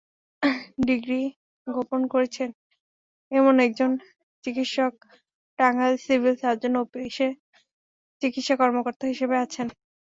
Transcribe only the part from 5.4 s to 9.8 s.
Tangail civil surgeon অফিসে চিকিৎসা কর্মকর্তা হিসেবে আছেন।